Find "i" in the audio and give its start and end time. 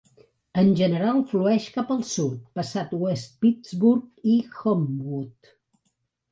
4.35-4.41